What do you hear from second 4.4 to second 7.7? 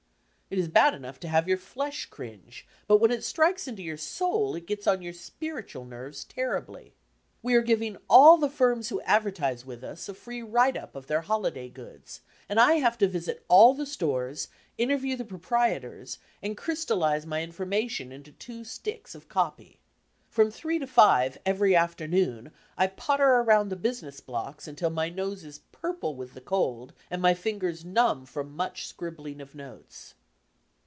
it gets on your spiritual nerves terribly. We are